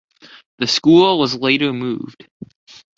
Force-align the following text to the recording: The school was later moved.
The 0.57 0.65
school 0.65 1.19
was 1.19 1.35
later 1.37 1.71
moved. 1.73 2.27